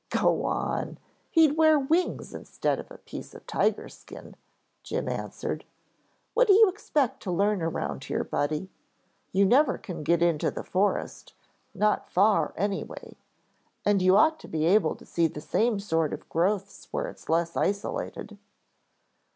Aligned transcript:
"Go 0.09 0.45
on, 0.45 0.97
he'd 1.29 1.55
wear 1.57 1.77
wings 1.77 2.33
instead 2.33 2.79
of 2.79 2.89
a 2.89 2.97
piece 2.97 3.35
of 3.35 3.45
tiger 3.45 3.87
skin," 3.87 4.35
Jim 4.81 5.07
answered. 5.07 5.63
"What 6.33 6.47
do 6.47 6.53
you 6.55 6.67
expect 6.69 7.21
to 7.21 7.31
learn 7.31 7.61
around 7.61 8.05
here, 8.05 8.23
Buddy? 8.23 8.71
You 9.31 9.45
never 9.45 9.77
can 9.77 10.01
get 10.01 10.23
into 10.23 10.49
the 10.49 10.63
forest, 10.63 11.35
not 11.75 12.09
far, 12.09 12.51
anyway, 12.57 13.15
and 13.85 14.01
you 14.01 14.17
ought 14.17 14.39
to 14.39 14.47
be 14.47 14.65
able 14.65 14.95
to 14.95 15.05
see 15.05 15.27
the 15.27 15.39
same 15.39 15.79
sort 15.79 16.13
of 16.13 16.27
growths 16.29 16.87
where 16.91 17.07
it's 17.07 17.29
less 17.29 17.55
isolated." 17.55 18.39